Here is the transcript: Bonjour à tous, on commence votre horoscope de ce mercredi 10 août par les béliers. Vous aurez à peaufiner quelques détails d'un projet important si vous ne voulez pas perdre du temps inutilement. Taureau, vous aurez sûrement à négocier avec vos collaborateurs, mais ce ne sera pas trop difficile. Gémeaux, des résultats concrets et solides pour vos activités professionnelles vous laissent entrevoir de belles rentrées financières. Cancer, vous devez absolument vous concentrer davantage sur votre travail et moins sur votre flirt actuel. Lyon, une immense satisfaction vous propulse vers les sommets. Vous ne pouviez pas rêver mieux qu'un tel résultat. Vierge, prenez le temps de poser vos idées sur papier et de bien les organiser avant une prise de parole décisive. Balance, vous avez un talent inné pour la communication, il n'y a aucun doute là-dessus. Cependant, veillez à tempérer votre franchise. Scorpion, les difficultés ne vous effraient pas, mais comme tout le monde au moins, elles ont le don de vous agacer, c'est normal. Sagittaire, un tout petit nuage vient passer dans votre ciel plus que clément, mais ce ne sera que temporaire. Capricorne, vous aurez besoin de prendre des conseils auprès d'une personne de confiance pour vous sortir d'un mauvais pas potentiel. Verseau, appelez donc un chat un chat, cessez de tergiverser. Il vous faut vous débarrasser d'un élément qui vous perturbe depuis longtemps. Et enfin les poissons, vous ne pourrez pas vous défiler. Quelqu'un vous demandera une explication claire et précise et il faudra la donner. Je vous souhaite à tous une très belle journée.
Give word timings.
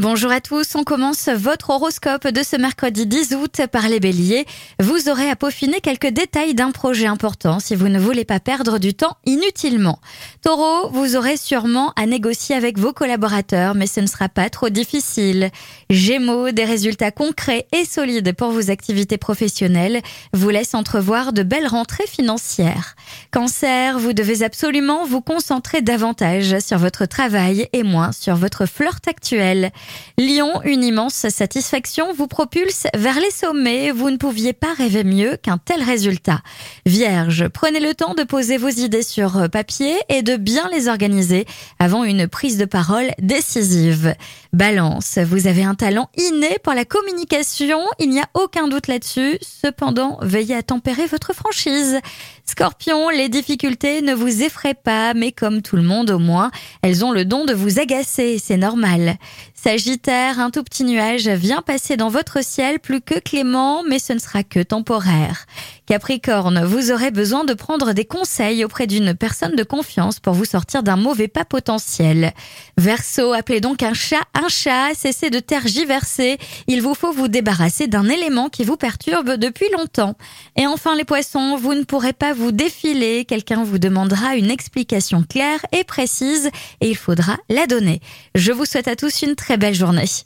Bonjour 0.00 0.32
à 0.32 0.40
tous, 0.40 0.76
on 0.76 0.82
commence 0.82 1.28
votre 1.28 1.68
horoscope 1.68 2.26
de 2.26 2.42
ce 2.42 2.56
mercredi 2.56 3.04
10 3.04 3.34
août 3.34 3.60
par 3.70 3.86
les 3.86 4.00
béliers. 4.00 4.46
Vous 4.78 5.10
aurez 5.10 5.28
à 5.28 5.36
peaufiner 5.36 5.82
quelques 5.82 6.06
détails 6.06 6.54
d'un 6.54 6.70
projet 6.70 7.04
important 7.04 7.60
si 7.60 7.74
vous 7.76 7.88
ne 7.88 7.98
voulez 7.98 8.24
pas 8.24 8.40
perdre 8.40 8.78
du 8.78 8.94
temps 8.94 9.18
inutilement. 9.26 10.00
Taureau, 10.42 10.88
vous 10.88 11.16
aurez 11.16 11.36
sûrement 11.36 11.92
à 11.96 12.06
négocier 12.06 12.56
avec 12.56 12.78
vos 12.78 12.94
collaborateurs, 12.94 13.74
mais 13.74 13.86
ce 13.86 14.00
ne 14.00 14.06
sera 14.06 14.30
pas 14.30 14.48
trop 14.48 14.70
difficile. 14.70 15.50
Gémeaux, 15.90 16.50
des 16.50 16.64
résultats 16.64 17.10
concrets 17.10 17.66
et 17.78 17.84
solides 17.84 18.34
pour 18.34 18.52
vos 18.52 18.70
activités 18.70 19.18
professionnelles 19.18 20.00
vous 20.32 20.48
laissent 20.48 20.74
entrevoir 20.74 21.34
de 21.34 21.42
belles 21.42 21.68
rentrées 21.68 22.06
financières. 22.06 22.96
Cancer, 23.32 23.98
vous 23.98 24.14
devez 24.14 24.44
absolument 24.44 25.04
vous 25.04 25.20
concentrer 25.20 25.82
davantage 25.82 26.58
sur 26.60 26.78
votre 26.78 27.04
travail 27.04 27.68
et 27.74 27.82
moins 27.82 28.12
sur 28.12 28.36
votre 28.36 28.64
flirt 28.64 29.06
actuel. 29.06 29.72
Lyon, 30.18 30.60
une 30.64 30.84
immense 30.84 31.28
satisfaction 31.28 32.12
vous 32.12 32.26
propulse 32.26 32.86
vers 32.94 33.18
les 33.18 33.30
sommets. 33.30 33.90
Vous 33.90 34.10
ne 34.10 34.16
pouviez 34.16 34.52
pas 34.52 34.74
rêver 34.74 35.04
mieux 35.04 35.36
qu'un 35.36 35.58
tel 35.58 35.82
résultat. 35.82 36.40
Vierge, 36.86 37.48
prenez 37.48 37.80
le 37.80 37.94
temps 37.94 38.14
de 38.14 38.24
poser 38.24 38.58
vos 38.58 38.68
idées 38.68 39.02
sur 39.02 39.48
papier 39.50 39.96
et 40.08 40.22
de 40.22 40.36
bien 40.36 40.68
les 40.72 40.88
organiser 40.88 41.46
avant 41.78 42.04
une 42.04 42.28
prise 42.28 42.58
de 42.58 42.64
parole 42.64 43.10
décisive. 43.20 44.14
Balance, 44.52 45.18
vous 45.18 45.46
avez 45.46 45.62
un 45.62 45.74
talent 45.74 46.10
inné 46.16 46.58
pour 46.62 46.74
la 46.74 46.84
communication, 46.84 47.80
il 47.98 48.10
n'y 48.10 48.20
a 48.20 48.28
aucun 48.34 48.68
doute 48.68 48.88
là-dessus. 48.88 49.38
Cependant, 49.42 50.18
veillez 50.22 50.56
à 50.56 50.62
tempérer 50.62 51.06
votre 51.06 51.32
franchise. 51.32 52.00
Scorpion, 52.44 53.10
les 53.10 53.28
difficultés 53.28 54.02
ne 54.02 54.12
vous 54.12 54.42
effraient 54.42 54.74
pas, 54.74 55.14
mais 55.14 55.30
comme 55.30 55.62
tout 55.62 55.76
le 55.76 55.82
monde 55.82 56.10
au 56.10 56.18
moins, 56.18 56.50
elles 56.82 57.04
ont 57.04 57.12
le 57.12 57.24
don 57.24 57.44
de 57.44 57.54
vous 57.54 57.78
agacer, 57.78 58.38
c'est 58.42 58.56
normal. 58.56 59.18
Sagittaire, 59.62 60.40
un 60.40 60.48
tout 60.48 60.64
petit 60.64 60.84
nuage 60.84 61.28
vient 61.28 61.60
passer 61.60 61.98
dans 61.98 62.08
votre 62.08 62.42
ciel 62.42 62.80
plus 62.80 63.02
que 63.02 63.18
clément, 63.18 63.82
mais 63.86 63.98
ce 63.98 64.14
ne 64.14 64.18
sera 64.18 64.42
que 64.42 64.62
temporaire. 64.62 65.44
Capricorne, 65.84 66.64
vous 66.64 66.92
aurez 66.92 67.10
besoin 67.10 67.44
de 67.44 67.52
prendre 67.52 67.92
des 67.92 68.06
conseils 68.06 68.64
auprès 68.64 68.86
d'une 68.86 69.12
personne 69.12 69.56
de 69.56 69.62
confiance 69.62 70.18
pour 70.18 70.32
vous 70.32 70.46
sortir 70.46 70.82
d'un 70.82 70.96
mauvais 70.96 71.28
pas 71.28 71.44
potentiel. 71.44 72.32
Verseau, 72.78 73.34
appelez 73.34 73.60
donc 73.60 73.82
un 73.82 73.92
chat 73.92 74.22
un 74.32 74.48
chat, 74.48 74.94
cessez 74.94 75.28
de 75.28 75.40
tergiverser. 75.40 76.38
Il 76.66 76.80
vous 76.80 76.94
faut 76.94 77.12
vous 77.12 77.28
débarrasser 77.28 77.86
d'un 77.86 78.08
élément 78.08 78.48
qui 78.48 78.64
vous 78.64 78.76
perturbe 78.76 79.32
depuis 79.32 79.68
longtemps. 79.76 80.14
Et 80.56 80.66
enfin 80.66 80.96
les 80.96 81.04
poissons, 81.04 81.56
vous 81.56 81.74
ne 81.74 81.82
pourrez 81.82 82.14
pas 82.14 82.32
vous 82.32 82.52
défiler. 82.52 83.26
Quelqu'un 83.26 83.62
vous 83.64 83.78
demandera 83.78 84.36
une 84.36 84.50
explication 84.50 85.22
claire 85.22 85.60
et 85.72 85.84
précise 85.84 86.48
et 86.80 86.88
il 86.88 86.96
faudra 86.96 87.36
la 87.50 87.66
donner. 87.66 88.00
Je 88.34 88.52
vous 88.52 88.64
souhaite 88.64 88.88
à 88.88 88.96
tous 88.96 89.22
une 89.22 89.34
très 89.34 89.49
belle 89.56 89.74
journée. 89.74 90.10